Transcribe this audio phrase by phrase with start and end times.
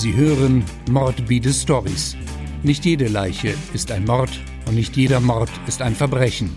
[0.00, 2.16] Sie hören Mordbide Stories.
[2.62, 4.30] Nicht jede Leiche ist ein Mord
[4.66, 6.54] und nicht jeder Mord ist ein Verbrechen.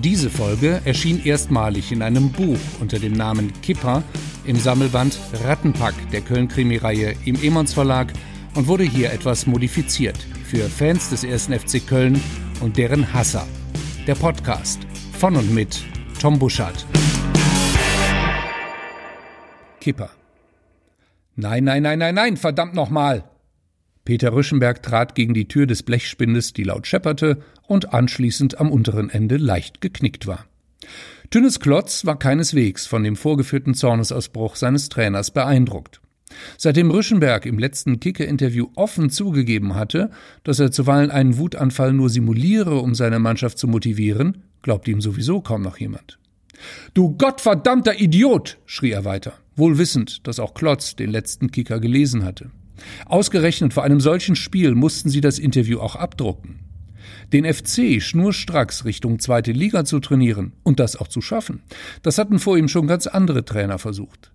[0.00, 4.02] Diese Folge erschien erstmalig in einem Buch unter dem Namen Kipper
[4.46, 8.12] im Sammelband Rattenpack der Köln-Krimireihe im Emons Verlag
[8.56, 11.62] und wurde hier etwas modifiziert für Fans des 1.
[11.62, 12.20] FC Köln
[12.62, 13.46] und deren Hasser.
[14.08, 14.80] Der Podcast
[15.16, 15.84] von und mit
[16.20, 16.84] Tom Buschardt.
[19.78, 20.10] Kipper.
[21.36, 23.24] Nein, nein, nein, nein, nein, verdammt nochmal!
[24.06, 29.10] Peter Rüschenberg trat gegen die Tür des Blechspindes, die laut schepperte und anschließend am unteren
[29.10, 30.46] Ende leicht geknickt war.
[31.30, 36.00] Tünnes Klotz war keineswegs von dem vorgeführten Zornesausbruch seines Trainers beeindruckt.
[36.56, 40.10] Seitdem Rüschenberg im letzten Kicker-Interview offen zugegeben hatte,
[40.44, 45.40] dass er zuweilen einen Wutanfall nur simuliere, um seine Mannschaft zu motivieren, glaubte ihm sowieso
[45.40, 46.18] kaum noch jemand.
[46.94, 48.58] Du gottverdammter Idiot!
[48.66, 52.50] schrie er weiter wohl wissend, dass auch Klotz den letzten Kicker gelesen hatte.
[53.06, 56.60] Ausgerechnet vor einem solchen Spiel mussten sie das Interview auch abdrucken.
[57.32, 61.62] Den FC schnurstracks Richtung zweite Liga zu trainieren und das auch zu schaffen,
[62.02, 64.32] das hatten vor ihm schon ganz andere Trainer versucht.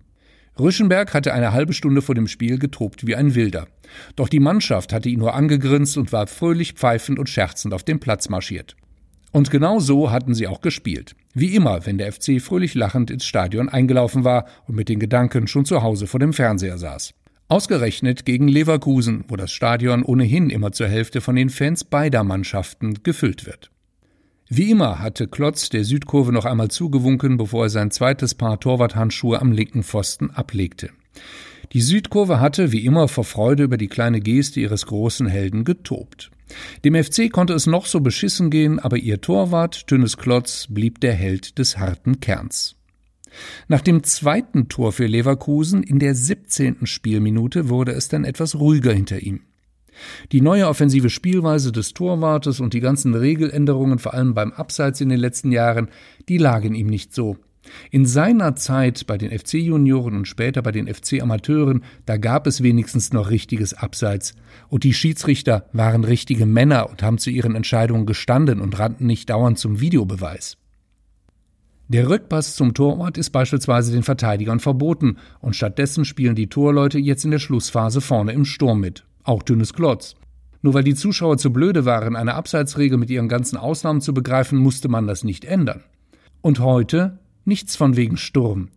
[0.58, 3.68] Rüschenberg hatte eine halbe Stunde vor dem Spiel getobt wie ein Wilder.
[4.16, 8.00] Doch die Mannschaft hatte ihn nur angegrinst und war fröhlich pfeifend und scherzend auf den
[8.00, 8.76] Platz marschiert.
[9.30, 11.14] Und genau so hatten sie auch gespielt.
[11.34, 15.46] Wie immer, wenn der FC fröhlich lachend ins Stadion eingelaufen war und mit den Gedanken
[15.46, 17.14] schon zu Hause vor dem Fernseher saß.
[17.48, 23.02] Ausgerechnet gegen Leverkusen, wo das Stadion ohnehin immer zur Hälfte von den Fans beider Mannschaften
[23.02, 23.70] gefüllt wird.
[24.48, 29.40] Wie immer hatte Klotz der Südkurve noch einmal zugewunken, bevor er sein zweites Paar Torwarthandschuhe
[29.40, 30.90] am linken Pfosten ablegte.
[31.72, 36.30] Die Südkurve hatte, wie immer, vor Freude über die kleine Geste ihres großen Helden getobt.
[36.84, 41.14] Dem FC konnte es noch so beschissen gehen, aber ihr Torwart, Tünnes Klotz, blieb der
[41.14, 42.76] Held des harten Kerns.
[43.68, 46.86] Nach dem zweiten Tor für Leverkusen in der 17.
[46.86, 49.40] Spielminute wurde es dann etwas ruhiger hinter ihm.
[50.32, 55.08] Die neue offensive Spielweise des Torwartes und die ganzen Regeländerungen, vor allem beim Abseits in
[55.08, 55.88] den letzten Jahren,
[56.28, 57.36] die lagen ihm nicht so.
[57.90, 63.12] In seiner Zeit bei den FC-Junioren und später bei den FC-Amateuren, da gab es wenigstens
[63.12, 64.34] noch richtiges Abseits.
[64.68, 69.30] Und die Schiedsrichter waren richtige Männer und haben zu ihren Entscheidungen gestanden und rannten nicht
[69.30, 70.56] dauernd zum Videobeweis.
[71.88, 77.24] Der Rückpass zum Torwart ist beispielsweise den Verteidigern verboten und stattdessen spielen die Torleute jetzt
[77.24, 79.04] in der Schlussphase vorne im Sturm mit.
[79.24, 80.14] Auch dünnes Klotz.
[80.62, 84.58] Nur weil die Zuschauer zu blöde waren, eine Abseitsregel mit ihren ganzen Ausnahmen zu begreifen,
[84.58, 85.82] musste man das nicht ändern.
[86.40, 88.68] Und heute Nichts von wegen Sturm.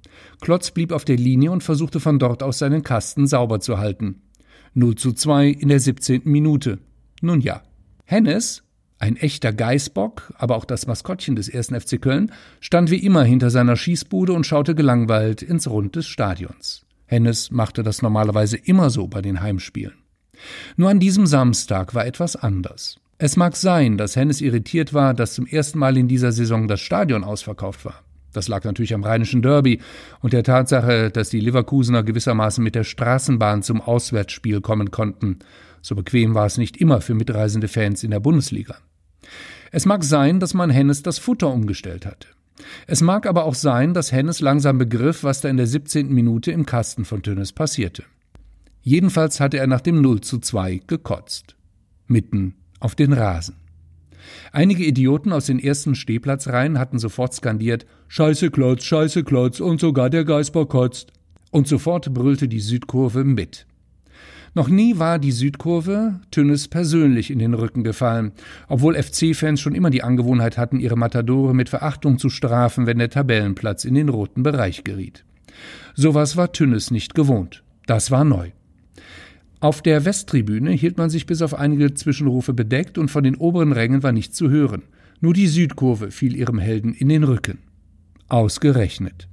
[0.41, 4.21] Klotz blieb auf der Linie und versuchte von dort aus seinen Kasten sauber zu halten.
[4.73, 6.21] 0 zu 2 in der 17.
[6.25, 6.79] Minute.
[7.21, 7.61] Nun ja.
[8.05, 8.63] Hennes,
[8.99, 11.67] ein echter Geißbock, aber auch das Maskottchen des 1.
[11.67, 16.85] FC Köln, stand wie immer hinter seiner Schießbude und schaute gelangweilt ins Rund des Stadions.
[17.05, 19.93] Hennes machte das normalerweise immer so bei den Heimspielen.
[20.75, 22.99] Nur an diesem Samstag war etwas anders.
[23.17, 26.81] Es mag sein, dass Hennes irritiert war, dass zum ersten Mal in dieser Saison das
[26.81, 28.03] Stadion ausverkauft war.
[28.35, 29.79] Das lag natürlich am rheinischen Derby
[30.19, 35.39] und der Tatsache, dass die Leverkusener gewissermaßen mit der Straßenbahn zum Auswärtsspiel kommen konnten.
[35.81, 38.75] So bequem war es nicht immer für mitreisende Fans in der Bundesliga.
[39.71, 42.27] Es mag sein, dass man Hennes das Futter umgestellt hatte.
[42.87, 46.13] Es mag aber auch sein, dass Hennes langsam begriff, was da in der 17.
[46.13, 48.03] Minute im Kasten von Tönnes passierte.
[48.81, 51.55] Jedenfalls hatte er nach dem 0 zu 2 gekotzt.
[52.07, 53.55] Mitten auf den Rasen.
[54.51, 60.09] Einige Idioten aus den ersten Stehplatzreihen hatten sofort skandiert Scheiße Klotz, Scheiße Klotz und sogar
[60.09, 61.11] der Geisper kotzt.
[61.51, 63.65] Und sofort brüllte die Südkurve mit.
[64.53, 68.31] Noch nie war die Südkurve Tünnes persönlich in den Rücken gefallen,
[68.69, 73.09] obwohl FC-Fans schon immer die Angewohnheit hatten, ihre Matadore mit Verachtung zu strafen, wenn der
[73.09, 75.25] Tabellenplatz in den roten Bereich geriet.
[75.93, 77.63] Sowas war Tünnes nicht gewohnt.
[77.85, 78.51] Das war neu.
[79.59, 83.71] Auf der Westtribüne hielt man sich bis auf einige Zwischenrufe bedeckt und von den oberen
[83.71, 84.83] Rängen war nichts zu hören.
[85.21, 87.59] Nur die Südkurve fiel ihrem Helden in den Rücken.
[88.27, 89.27] Ausgerechnet.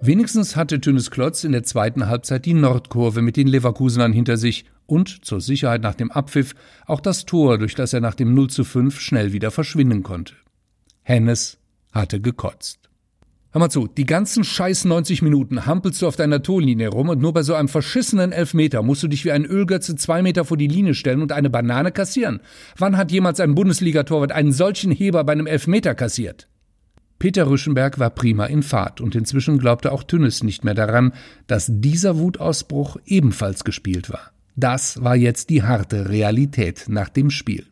[0.00, 4.66] Wenigstens hatte Tünnes Klotz in der zweiten Halbzeit die Nordkurve mit den Leverkusenern hinter sich
[4.86, 6.54] und zur Sicherheit nach dem Abpfiff
[6.86, 10.34] auch das Tor, durch das er nach dem 0 zu 5 schnell wieder verschwinden konnte.
[11.02, 11.58] Hennes
[11.92, 12.85] hatte gekotzt.
[13.56, 17.22] Hör mal zu, die ganzen scheiß 90 Minuten hampelst du auf deiner Torlinie rum und
[17.22, 20.58] nur bei so einem verschissenen Elfmeter musst du dich wie ein Ölgötze zwei Meter vor
[20.58, 22.40] die Linie stellen und eine Banane kassieren.
[22.76, 26.48] Wann hat jemals ein Bundesligatorwart einen solchen Heber bei einem Elfmeter kassiert?
[27.18, 31.14] Peter Rüschenberg war prima in Fahrt und inzwischen glaubte auch Tünnes nicht mehr daran,
[31.46, 34.32] dass dieser Wutausbruch ebenfalls gespielt war.
[34.54, 37.64] Das war jetzt die harte Realität nach dem Spiel.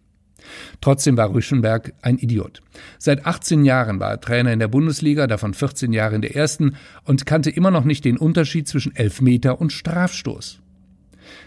[0.81, 2.63] Trotzdem war Rüschenberg ein Idiot.
[2.99, 6.77] Seit 18 Jahren war er Trainer in der Bundesliga, davon 14 Jahre in der ersten
[7.05, 10.61] und kannte immer noch nicht den Unterschied zwischen Elfmeter und Strafstoß.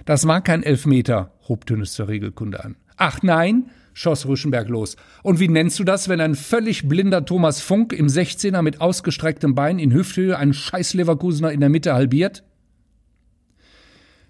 [0.06, 2.76] Das war kein Elfmeter, hob Tünnes zur Regelkunde an.
[2.96, 4.96] Ach nein, schoss Rüschenberg los.
[5.24, 9.56] Und wie nennst du das, wenn ein völlig blinder Thomas Funk im 16er mit ausgestrecktem
[9.56, 12.44] Bein in Hüfthöhe einen scheiß Leverkusener in der Mitte halbiert?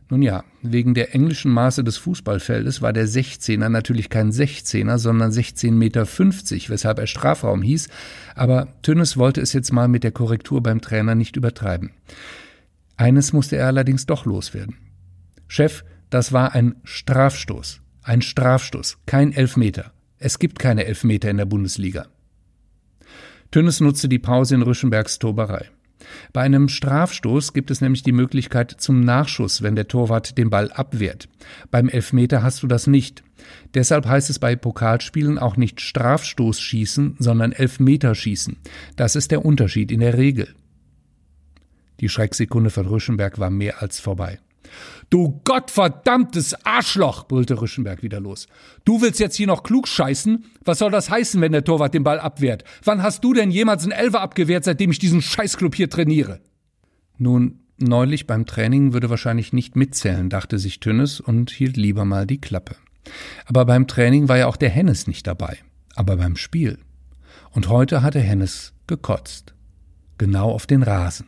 [0.09, 5.31] Nun ja, wegen der englischen Maße des Fußballfeldes war der 16er natürlich kein 16er, sondern
[5.31, 6.05] 16,50 Meter,
[6.69, 7.89] weshalb er Strafraum hieß,
[8.33, 11.91] aber Tünnes wollte es jetzt mal mit der Korrektur beim Trainer nicht übertreiben.
[12.95, 14.77] Eines musste er allerdings doch loswerden.
[15.47, 17.81] Chef, das war ein Strafstoß.
[18.01, 19.91] Ein Strafstoß, kein Elfmeter.
[20.19, 22.07] Es gibt keine Elfmeter in der Bundesliga.
[23.51, 25.69] Tünnes nutzte die Pause in Rüschenbergs Toberei.
[26.33, 30.71] Bei einem Strafstoß gibt es nämlich die Möglichkeit zum Nachschuss, wenn der Torwart den Ball
[30.71, 31.27] abwehrt.
[31.71, 33.23] Beim Elfmeter hast du das nicht.
[33.73, 38.57] Deshalb heißt es bei Pokalspielen auch nicht Strafstoß schießen, sondern Elfmeterschießen.
[38.95, 40.53] Das ist der Unterschied in der Regel.
[41.99, 44.39] Die Schrecksekunde von Rüschenberg war mehr als vorbei.
[45.09, 48.47] Du gottverdammtes Arschloch, brüllte Rüschenberg wieder los.
[48.83, 50.45] Du willst jetzt hier noch klug scheißen?
[50.65, 52.65] Was soll das heißen, wenn der Torwart den Ball abwehrt?
[52.83, 56.41] Wann hast du denn jemals einen Elfer abgewehrt, seitdem ich diesen Scheißclub hier trainiere?
[57.17, 62.27] Nun, neulich beim Training würde wahrscheinlich nicht mitzählen, dachte sich Tünnes und hielt lieber mal
[62.27, 62.75] die Klappe.
[63.45, 65.57] Aber beim Training war ja auch der Hennes nicht dabei.
[65.95, 66.79] Aber beim Spiel.
[67.51, 69.53] Und heute hatte Hennes gekotzt.
[70.17, 71.27] Genau auf den Rasen.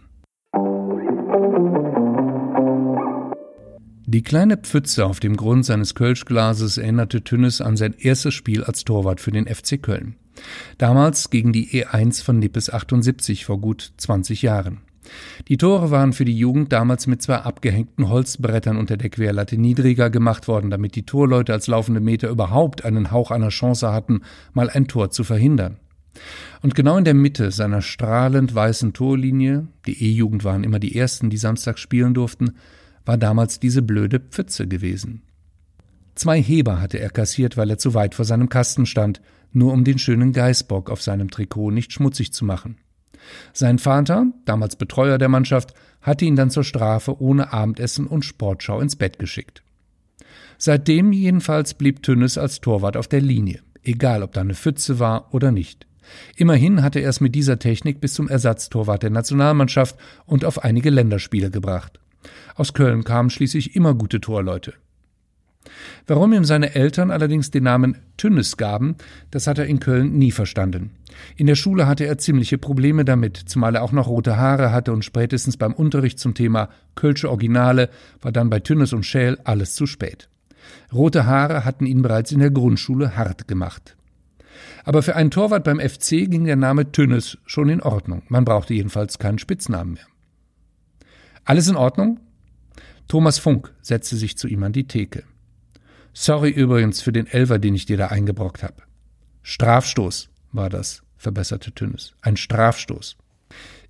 [4.11, 8.83] Die kleine Pfütze auf dem Grund seines Kölschglases erinnerte Tünnes an sein erstes Spiel als
[8.83, 10.15] Torwart für den FC Köln.
[10.79, 14.79] Damals gegen die E1 von Nippes 78 vor gut 20 Jahren.
[15.47, 20.09] Die Tore waren für die Jugend damals mit zwei abgehängten Holzbrettern unter der Querlatte niedriger
[20.09, 24.21] gemacht worden, damit die Torleute als laufende Meter überhaupt einen Hauch einer Chance hatten,
[24.53, 25.77] mal ein Tor zu verhindern.
[26.63, 31.29] Und genau in der Mitte seiner strahlend weißen Torlinie, die E-Jugend waren immer die ersten,
[31.29, 32.55] die Samstag spielen durften,
[33.09, 35.23] war damals diese blöde Pfütze gewesen.
[36.13, 39.19] Zwei Heber hatte er kassiert, weil er zu weit vor seinem Kasten stand,
[39.51, 42.77] nur um den schönen Geißbock auf seinem Trikot nicht schmutzig zu machen.
[43.51, 48.79] Sein Vater, damals Betreuer der Mannschaft, hatte ihn dann zur Strafe ohne Abendessen und Sportschau
[48.79, 49.63] ins Bett geschickt.
[50.59, 55.33] Seitdem jedenfalls blieb Tünnes als Torwart auf der Linie, egal ob da eine Pfütze war
[55.33, 55.87] oder nicht.
[56.35, 59.97] Immerhin hatte er es mit dieser Technik bis zum Ersatztorwart der Nationalmannschaft
[60.27, 61.99] und auf einige Länderspiele gebracht.
[62.55, 64.73] Aus Köln kamen schließlich immer gute Torleute.
[66.07, 68.95] Warum ihm seine Eltern allerdings den Namen Tünnes gaben,
[69.31, 70.91] das hat er in Köln nie verstanden.
[71.35, 74.93] In der Schule hatte er ziemliche Probleme damit, zumal er auch noch rote Haare hatte
[74.93, 77.89] und spätestens beim Unterricht zum Thema Kölsche Originale
[78.21, 80.29] war dann bei Tünnes und Schäl alles zu spät.
[80.93, 83.95] Rote Haare hatten ihn bereits in der Grundschule hart gemacht.
[84.83, 88.23] Aber für einen Torwart beim FC ging der Name Tünnes schon in Ordnung.
[88.29, 90.05] Man brauchte jedenfalls keinen Spitznamen mehr.
[91.49, 92.19] Alles in Ordnung?
[93.07, 95.23] Thomas Funk setzte sich zu ihm an die Theke.
[96.13, 98.83] Sorry übrigens für den Elfer, den ich dir da eingebrockt habe.
[99.41, 102.13] Strafstoß war das, verbesserte Tünnes.
[102.21, 103.17] Ein Strafstoß.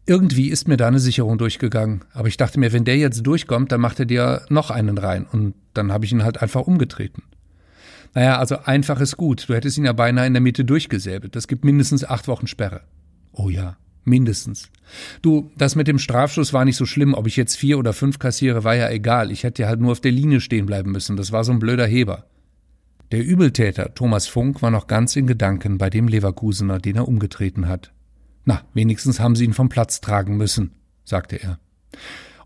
[0.06, 3.74] Irgendwie ist mir da eine Sicherung durchgegangen, aber ich dachte mir, wenn der jetzt durchkommt,
[3.74, 7.24] dann macht er dir noch einen rein und dann habe ich ihn halt einfach umgetreten.
[8.14, 9.50] Naja, also einfach ist gut.
[9.50, 11.36] Du hättest ihn ja beinahe in der Mitte durchgesäbelt.
[11.36, 12.84] Das gibt mindestens acht Wochen Sperre.
[13.34, 13.76] Oh ja,
[14.10, 14.70] Mindestens.
[15.22, 17.14] Du, das mit dem Strafschuss war nicht so schlimm.
[17.14, 19.32] Ob ich jetzt vier oder fünf kassiere, war ja egal.
[19.32, 21.16] Ich hätte ja halt nur auf der Linie stehen bleiben müssen.
[21.16, 22.26] Das war so ein blöder Heber.
[23.12, 27.68] Der Übeltäter, Thomas Funk, war noch ganz in Gedanken bei dem Leverkusener, den er umgetreten
[27.68, 27.92] hat.
[28.46, 30.72] Na, wenigstens haben sie ihn vom Platz tragen müssen,
[31.06, 31.60] sagte er.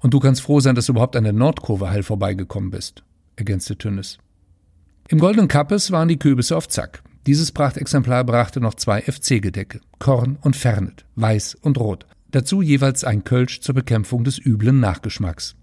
[0.01, 3.03] Und du kannst froh sein, dass du überhaupt an der Nordkurve heil vorbeigekommen bist,
[3.37, 4.17] ergänzte Tünnes.
[5.07, 7.03] Im Goldenen Kappes waren die Kürbisse auf Zack.
[7.25, 12.05] Dieses Prachtexemplar brachte noch zwei FC-Gedecke, Korn und Fernet, weiß und rot.
[12.31, 15.55] Dazu jeweils ein Kölsch zur Bekämpfung des üblen Nachgeschmacks.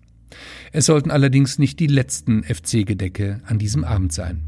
[0.73, 4.43] Es sollten allerdings nicht die letzten FC-Gedecke an diesem Abend sein.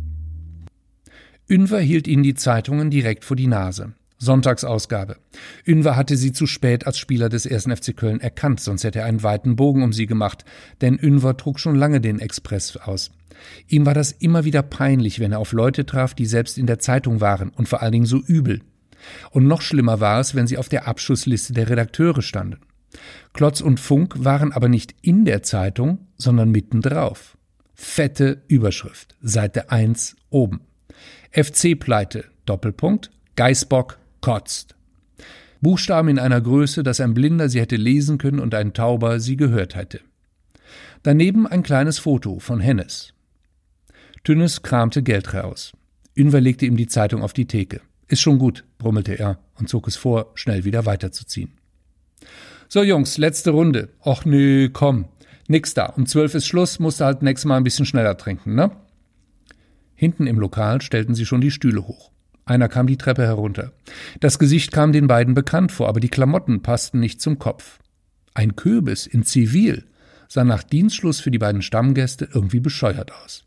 [1.51, 3.93] Ünver hielt ihnen die Zeitungen direkt vor die Nase.
[4.23, 5.17] Sonntagsausgabe.
[5.67, 7.65] Ünver hatte sie zu spät als Spieler des 1.
[7.65, 10.45] FC Köln erkannt, sonst hätte er einen weiten Bogen um sie gemacht,
[10.81, 13.11] denn Ünver trug schon lange den Express aus.
[13.67, 16.79] Ihm war das immer wieder peinlich, wenn er auf Leute traf, die selbst in der
[16.79, 18.61] Zeitung waren und vor allen Dingen so übel.
[19.33, 22.61] Und noch schlimmer war es, wenn sie auf der Abschussliste der Redakteure standen.
[23.33, 27.37] Klotz und Funk waren aber nicht in der Zeitung, sondern mittendrauf.
[27.75, 30.61] Fette Überschrift, Seite 1 oben.
[31.33, 34.75] FC-Pleite, Doppelpunkt, Geißbock kotzt.
[35.61, 39.37] Buchstaben in einer Größe, dass ein Blinder sie hätte lesen können und ein Tauber sie
[39.37, 40.01] gehört hätte.
[41.03, 43.13] Daneben ein kleines Foto von Hennes.
[44.25, 45.73] Tünnes kramte Geld raus.
[46.15, 47.81] Inver legte ihm die Zeitung auf die Theke.
[48.09, 51.53] Ist schon gut, brummelte er und zog es vor, schnell wieder weiterzuziehen.
[52.69, 53.89] So, Jungs, letzte Runde.
[54.05, 55.07] Och nö, komm.
[55.49, 55.87] Nix da.
[55.87, 58.71] Um zwölf ist Schluss, musst du halt nächstes Mal ein bisschen schneller trinken, ne?
[59.95, 62.11] Hinten im Lokal stellten sie schon die Stühle hoch.
[62.45, 63.73] Einer kam die Treppe herunter.
[64.21, 67.79] Das Gesicht kam den beiden bekannt vor, aber die Klamotten passten nicht zum Kopf.
[68.35, 69.85] Ein Kürbis in Zivil
[70.29, 73.45] sah nach Dienstschluss für die beiden Stammgäste irgendwie bescheuert aus.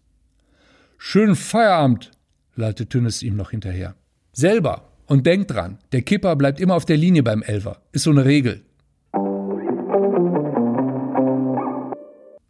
[0.97, 2.11] Schönen Feierabend,
[2.55, 3.95] lallte Tünnes ihm noch hinterher.
[4.31, 4.91] Selber.
[5.07, 7.81] Und denk dran, der Kipper bleibt immer auf der Linie beim Elfer.
[7.91, 8.63] Ist so eine Regel.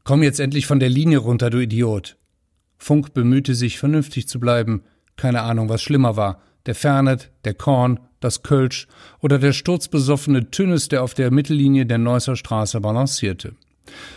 [0.06, 2.16] Komm jetzt endlich von der Linie runter, du Idiot.
[2.78, 4.84] Funk bemühte sich, vernünftig zu bleiben.
[5.17, 6.41] Keine Ahnung, was schlimmer war.
[6.65, 8.88] Der Fernet, der Korn, das Kölsch
[9.19, 13.53] oder der sturzbesoffene Tünnes, der auf der Mittellinie der Neusser Straße balancierte.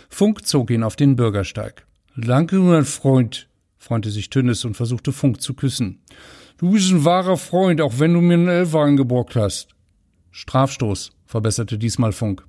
[0.09, 1.85] Funk zog ihn auf den Bürgersteig.
[2.17, 5.99] Danke, mein Freund, freundete sich Tünnes und versuchte Funk zu küssen.
[6.57, 9.69] Du bist ein wahrer Freund, auch wenn du mir einen Elfer angebrockt hast.
[10.31, 12.45] Strafstoß, verbesserte diesmal Funk.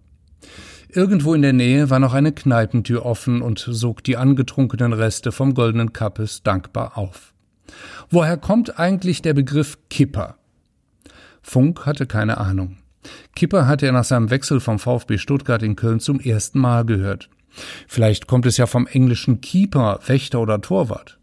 [0.88, 5.54] Irgendwo in der Nähe war noch eine Kneipentür offen und sog die angetrunkenen Reste vom
[5.54, 7.32] goldenen Kappes dankbar auf.
[8.10, 10.36] Woher kommt eigentlich der Begriff Kipper?
[11.42, 12.76] Funk hatte keine Ahnung.
[13.34, 17.30] Kipper hatte er nach seinem Wechsel vom VfB Stuttgart in Köln zum ersten Mal gehört.
[17.88, 21.18] Vielleicht kommt es ja vom englischen Keeper, Wächter oder Torwart.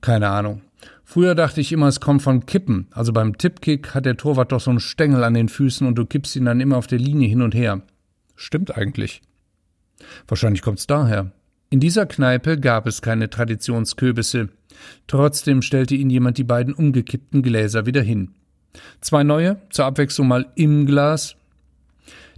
[0.00, 0.62] Keine Ahnung.
[1.04, 2.88] Früher dachte ich immer, es kommt von Kippen.
[2.90, 6.06] Also beim Tippkick hat der Torwart doch so einen Stängel an den Füßen und du
[6.06, 7.82] kippst ihn dann immer auf der Linie hin und her.
[8.34, 9.22] Stimmt eigentlich.
[10.26, 11.30] Wahrscheinlich kommt's daher.
[11.74, 14.48] In dieser Kneipe gab es keine Traditionskürbisse.
[15.08, 18.30] Trotzdem stellte ihnen jemand die beiden umgekippten Gläser wieder hin.
[19.00, 21.34] Zwei neue, zur Abwechslung mal im Glas.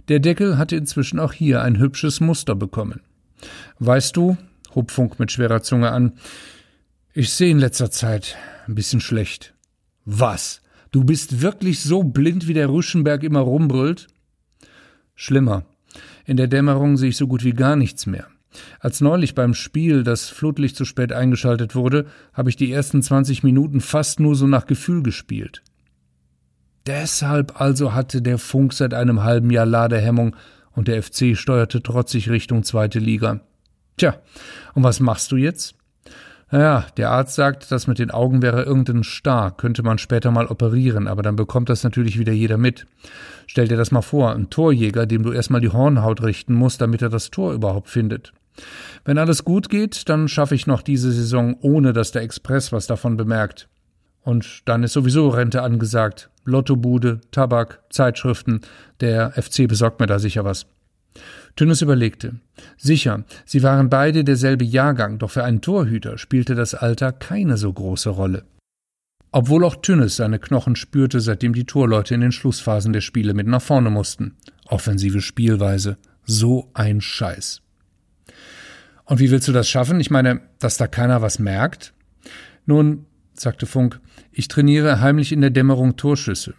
[0.07, 3.01] Der Deckel hatte inzwischen auch hier ein hübsches Muster bekommen.
[3.77, 4.37] Weißt du,
[4.73, 6.13] hob Funk mit schwerer Zunge an,
[7.13, 9.53] ich sehe in letzter Zeit ein bisschen schlecht.
[10.03, 10.63] Was?
[10.89, 14.07] Du bist wirklich so blind, wie der Rüschenberg immer rumbrüllt?
[15.13, 15.63] Schlimmer.
[16.25, 18.27] In der Dämmerung sehe ich so gut wie gar nichts mehr.
[18.79, 23.43] Als neulich beim Spiel das Flutlicht zu spät eingeschaltet wurde, habe ich die ersten 20
[23.43, 25.63] Minuten fast nur so nach Gefühl gespielt.
[26.85, 30.35] Deshalb also hatte der Funk seit einem halben Jahr Ladehemmung
[30.71, 33.41] und der FC steuerte trotzig Richtung zweite Liga.
[33.97, 34.15] Tja,
[34.73, 35.75] und was machst du jetzt?
[36.49, 40.47] Naja, der Arzt sagt, das mit den Augen wäre irgendein Star, könnte man später mal
[40.47, 42.85] operieren, aber dann bekommt das natürlich wieder jeder mit.
[43.47, 47.01] Stell dir das mal vor, ein Torjäger, dem du erstmal die Hornhaut richten musst, damit
[47.01, 48.31] er das Tor überhaupt findet.
[49.05, 52.87] Wenn alles gut geht, dann schaffe ich noch diese Saison, ohne dass der Express was
[52.87, 53.69] davon bemerkt.
[54.21, 56.29] Und dann ist sowieso Rente angesagt.
[56.43, 58.61] Lottobude, Tabak, Zeitschriften.
[58.99, 60.65] Der FC besorgt mir da sicher was.
[61.55, 62.35] Tünnes überlegte.
[62.77, 67.71] Sicher, sie waren beide derselbe Jahrgang, doch für einen Torhüter spielte das Alter keine so
[67.71, 68.43] große Rolle.
[69.31, 73.47] Obwohl auch Tünnes seine Knochen spürte, seitdem die Torleute in den Schlussphasen der Spiele mit
[73.47, 74.35] nach vorne mussten.
[74.67, 75.97] Offensive Spielweise.
[76.25, 77.61] So ein Scheiß.
[79.07, 79.99] Und wie willst du das schaffen?
[79.99, 81.93] Ich meine, dass da keiner was merkt?
[82.65, 83.99] Nun, sagte Funk,
[84.31, 86.53] ich trainiere heimlich in der Dämmerung Torschüsse.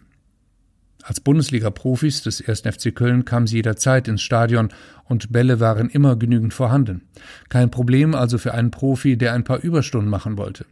[1.03, 2.63] Als Bundesliga-Profis des 1.
[2.63, 4.71] FC Köln kamen sie jederzeit ins Stadion
[5.05, 7.03] und Bälle waren immer genügend vorhanden.
[7.51, 10.65] Kein Problem also für einen Profi, der ein paar Überstunden machen wollte.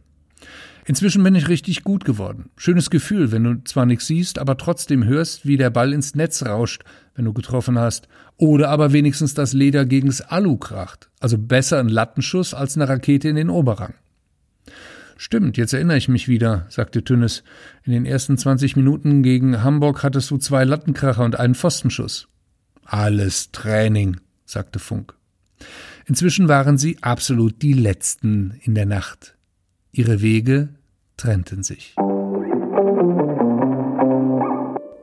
[0.89, 2.49] Inzwischen bin ich richtig gut geworden.
[2.55, 6.45] Schönes Gefühl, wenn du zwar nichts siehst, aber trotzdem hörst, wie der Ball ins Netz
[6.45, 11.09] rauscht, wenn du getroffen hast, oder aber wenigstens das Leder gegens Alu kracht.
[11.19, 13.95] Also besser ein Lattenschuss als eine Rakete in den Oberrang.
[15.17, 17.43] Stimmt, jetzt erinnere ich mich wieder, sagte Tünnes.
[17.83, 22.29] In den ersten 20 Minuten gegen Hamburg hattest du zwei Lattenkracher und einen Pfostenschuss.
[22.85, 25.15] Alles Training, sagte Funk.
[26.05, 29.35] Inzwischen waren sie absolut die Letzten in der Nacht.
[29.91, 30.76] Ihre Wege
[31.17, 31.95] trennten sich.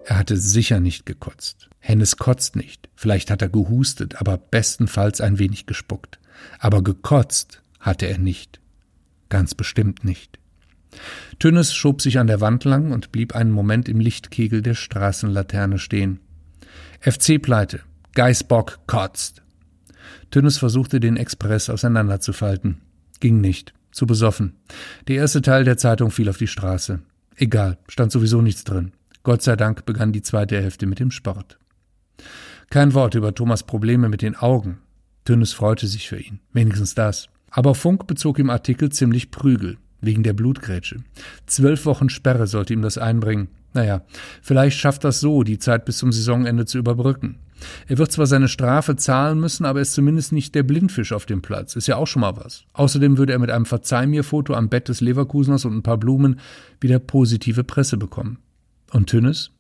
[0.07, 1.69] Er hatte sicher nicht gekotzt.
[1.81, 2.89] Hennes kotzt nicht.
[2.95, 6.19] Vielleicht hat er gehustet, aber bestenfalls ein wenig gespuckt.
[6.59, 8.61] Aber gekotzt hatte er nicht.
[9.29, 10.39] Ganz bestimmt nicht.
[11.39, 15.79] Tünnes schob sich an der Wand lang und blieb einen Moment im Lichtkegel der Straßenlaterne
[15.79, 16.21] stehen.
[17.01, 17.81] FC-Pleite.
[18.15, 19.43] Geißbock kotzt.
[20.31, 22.81] Tünnes versuchte, den Express auseinanderzufalten.
[23.21, 23.75] Ging nicht.
[23.95, 24.57] Zu besoffen.
[25.07, 26.99] Der erste Teil der Zeitung fiel auf die Straße.
[27.37, 28.91] Egal, stand sowieso nichts drin.
[29.23, 31.61] Gott sei Dank begann die zweite Hälfte mit dem Sport.
[32.71, 34.79] Kein Wort über Thomas Probleme mit den Augen.
[35.25, 36.41] Tünnes freute sich für ihn.
[36.53, 37.29] Wenigstens das.
[37.51, 40.97] Aber Funk bezog im Artikel ziemlich Prügel, wegen der Blutgrätsche.
[41.47, 43.47] Zwölf Wochen Sperre sollte ihm das einbringen.
[43.75, 44.03] Naja,
[44.43, 47.39] vielleicht schafft das so, die Zeit bis zum Saisonende zu überbrücken.
[47.87, 51.27] Er wird zwar seine Strafe zahlen müssen, aber er ist zumindest nicht der Blindfisch auf
[51.27, 51.77] dem Platz.
[51.77, 52.65] Ist ja auch schon mal was.
[52.73, 55.99] Außerdem würde er mit einem Verzeih mir Foto am Bett des Leverkuseners und ein paar
[55.99, 56.41] Blumen
[56.81, 58.39] wieder positive Presse bekommen.
[58.91, 59.51] Und Tünnes?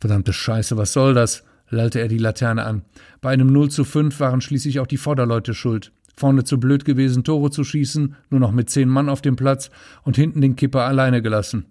[0.00, 1.44] Verdammte Scheiße, was soll das?
[1.70, 2.82] lallte er die Laterne an.
[3.20, 5.92] Bei einem 0 zu 5 waren schließlich auch die Vorderleute schuld.
[6.16, 9.70] Vorne zu blöd gewesen, Tore zu schießen, nur noch mit zehn Mann auf dem Platz
[10.02, 11.66] und hinten den Kipper alleine gelassen.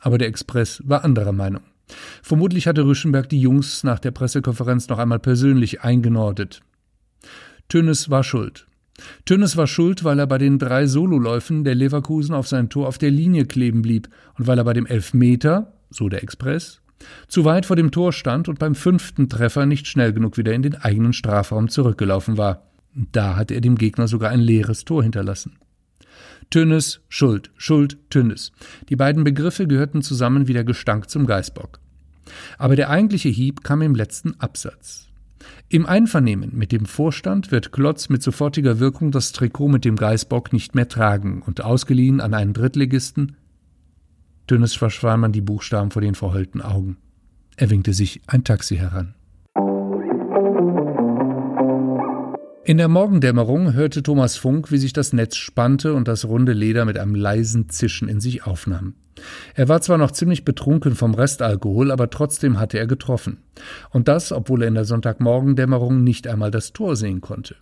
[0.00, 1.62] Aber der Express war anderer Meinung.
[2.22, 6.60] Vermutlich hatte Rüschenberg die Jungs nach der Pressekonferenz noch einmal persönlich eingenordet.
[7.68, 8.66] Tönnes war schuld.
[9.24, 12.98] Tönnes war schuld, weil er bei den drei Sololäufen der Leverkusen auf sein Tor auf
[12.98, 16.80] der Linie kleben blieb und weil er bei dem Elfmeter, so der Express,
[17.28, 20.62] zu weit vor dem Tor stand und beim fünften Treffer nicht schnell genug wieder in
[20.62, 22.66] den eigenen Strafraum zurückgelaufen war.
[22.94, 25.56] Da hatte er dem Gegner sogar ein leeres Tor hinterlassen.
[26.50, 28.50] Tünnes, Schuld, Schuld, Tünnes.
[28.88, 31.78] Die beiden Begriffe gehörten zusammen wie der Gestank zum Geißbock.
[32.58, 35.06] Aber der eigentliche Hieb kam im letzten Absatz.
[35.68, 40.52] Im Einvernehmen mit dem Vorstand wird Klotz mit sofortiger Wirkung das Trikot mit dem Geißbock
[40.52, 43.36] nicht mehr tragen und ausgeliehen an einen Drittligisten.
[44.48, 46.96] Tünnes verschwand man die Buchstaben vor den verheulten Augen.
[47.56, 49.14] Er winkte sich ein Taxi heran.
[52.62, 56.84] In der Morgendämmerung hörte Thomas Funk, wie sich das Netz spannte und das runde Leder
[56.84, 58.94] mit einem leisen Zischen in sich aufnahm.
[59.54, 63.38] Er war zwar noch ziemlich betrunken vom Restalkohol, aber trotzdem hatte er getroffen.
[63.90, 67.56] Und das, obwohl er in der Sonntagmorgendämmerung nicht einmal das Tor sehen konnte.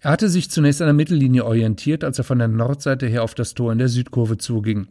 [0.00, 3.34] Er hatte sich zunächst an der Mittellinie orientiert, als er von der Nordseite her auf
[3.34, 4.88] das Tor in der Südkurve zuging.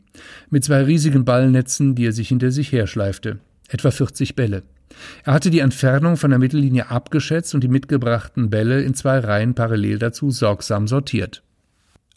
[0.49, 3.39] Mit zwei riesigen Ballnetzen, die er sich hinter sich herschleifte.
[3.69, 4.63] Etwa 40 Bälle.
[5.23, 9.55] Er hatte die Entfernung von der Mittellinie abgeschätzt und die mitgebrachten Bälle in zwei Reihen
[9.55, 11.43] parallel dazu sorgsam sortiert.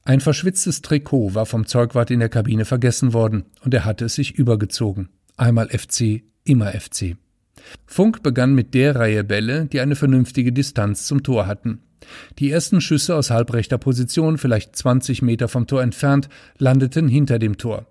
[0.04, 4.14] Ein verschwitztes Trikot war vom Zeugwart in der Kabine vergessen worden, und er hatte es
[4.14, 5.08] sich übergezogen.
[5.36, 7.16] Einmal FC, immer FC.
[7.86, 11.80] Funk begann mit der Reihe Bälle, die eine vernünftige Distanz zum Tor hatten.
[12.38, 17.56] Die ersten Schüsse aus halbrechter Position, vielleicht 20 Meter vom Tor entfernt, landeten hinter dem
[17.56, 17.86] Tor.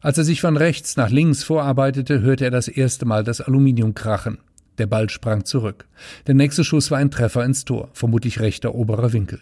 [0.00, 3.94] Als er sich von rechts nach links vorarbeitete, hörte er das erste Mal das Aluminium
[3.94, 4.38] krachen.
[4.78, 5.86] Der Ball sprang zurück.
[6.26, 9.40] Der nächste Schuss war ein Treffer ins Tor, vermutlich rechter oberer Winkel.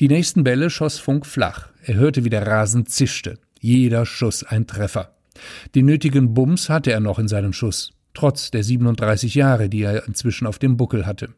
[0.00, 1.68] Die nächsten Bälle schoss Funk flach.
[1.82, 3.38] Er hörte, wie der Rasen zischte.
[3.60, 5.14] Jeder Schuss ein Treffer.
[5.74, 10.06] Den nötigen Bums hatte er noch in seinem Schuss, trotz der 37 Jahre, die er
[10.06, 11.30] inzwischen auf dem Buckel hatte.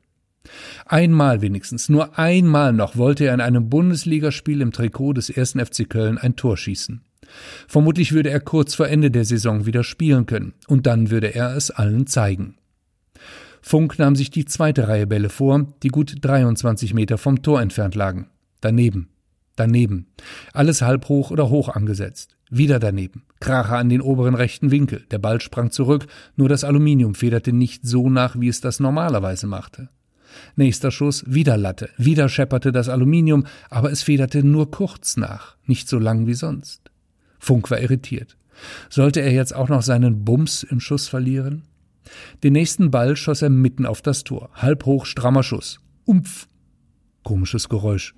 [0.87, 5.89] Einmal wenigstens, nur einmal noch wollte er in einem Bundesligaspiel im Trikot des ersten FC
[5.89, 7.03] Köln ein Tor schießen.
[7.69, 11.57] Vermutlich würde er kurz vor Ende der Saison wieder spielen können, und dann würde er
[11.57, 12.57] es allen zeigen.
[13.63, 17.95] Funk nahm sich die zweite Reihe Bälle vor, die gut 23 Meter vom Tor entfernt
[17.95, 18.29] lagen.
[18.61, 19.09] Daneben.
[19.57, 20.07] Daneben.
[20.53, 22.37] Alles halb hoch oder hoch angesetzt.
[22.51, 23.23] Wieder daneben.
[23.39, 25.05] Kracher an den oberen rechten Winkel.
[25.11, 29.47] Der Ball sprang zurück, nur das Aluminium federte nicht so nach, wie es das normalerweise
[29.47, 29.89] machte.
[30.57, 31.91] Nächster Schuss, wieder Latte.
[31.97, 36.90] Wieder schepperte das Aluminium, aber es federte nur kurz nach, nicht so lang wie sonst.
[37.41, 38.37] Funk war irritiert.
[38.89, 41.65] Sollte er jetzt auch noch seinen Bums im Schuss verlieren?
[42.43, 44.51] Den nächsten Ball schoss er mitten auf das Tor.
[44.55, 45.81] Halb hoch, strammer Schuss.
[46.05, 46.47] Umpf.
[47.25, 48.15] Komisches Geräusch.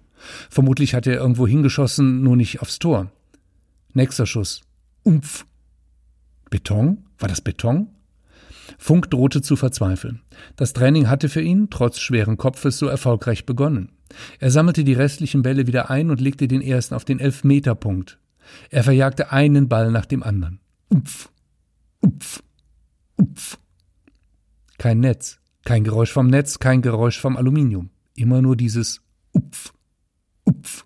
[0.50, 3.10] Vermutlich hat er irgendwo hingeschossen, nur nicht aufs Tor.
[3.94, 4.62] Nächster Schuss.
[5.02, 5.46] Umpf.
[6.50, 7.04] Beton?
[7.18, 7.88] War das Beton?
[8.78, 10.20] Funk drohte zu verzweifeln.
[10.56, 13.90] Das Training hatte für ihn, trotz schweren Kopfes, so erfolgreich begonnen.
[14.38, 18.18] Er sammelte die restlichen Bälle wieder ein und legte den ersten auf den Elfmeterpunkt.
[18.70, 20.60] Er verjagte einen Ball nach dem anderen.
[20.88, 21.30] Upf,
[22.00, 22.42] upf,
[23.16, 23.58] upf.
[24.78, 27.90] Kein Netz, kein Geräusch vom Netz, kein Geräusch vom Aluminium.
[28.14, 29.00] Immer nur dieses
[29.32, 29.72] Upf,
[30.44, 30.84] upf.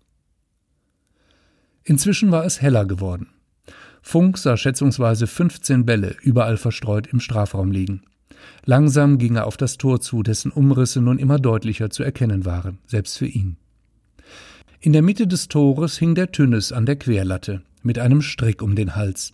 [1.82, 3.28] Inzwischen war es heller geworden.
[4.02, 8.02] Funk sah schätzungsweise 15 Bälle überall verstreut im Strafraum liegen.
[8.64, 12.78] Langsam ging er auf das Tor zu, dessen Umrisse nun immer deutlicher zu erkennen waren,
[12.86, 13.56] selbst für ihn.
[14.80, 18.74] In der Mitte des Tores hing der Tünnes an der Querlatte, mit einem Strick um
[18.74, 19.32] den Hals.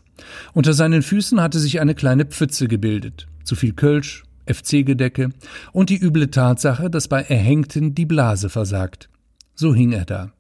[0.52, 5.30] Unter seinen Füßen hatte sich eine kleine Pfütze gebildet, zu viel Kölsch, FC-Gedecke
[5.72, 9.08] und die üble Tatsache, dass bei Erhängten die Blase versagt.
[9.54, 10.32] So hing er da.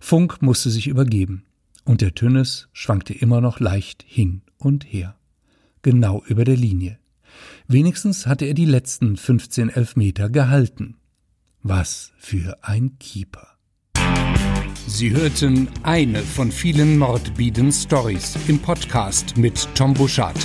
[0.00, 1.44] Funk musste sich übergeben,
[1.84, 5.16] und der Tünnes schwankte immer noch leicht hin und her.
[5.82, 6.98] Genau über der Linie.
[7.66, 10.96] Wenigstens hatte er die letzten 15 Elfmeter gehalten.
[11.62, 13.53] Was für ein Keeper.
[14.86, 20.38] Sie hörten eine von vielen Mordbieden Stories im Podcast mit Tom Buschardt.